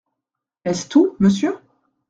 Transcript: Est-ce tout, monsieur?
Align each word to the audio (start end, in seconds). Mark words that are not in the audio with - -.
Est-ce 0.65 0.89
tout, 0.89 1.15
monsieur? 1.19 1.59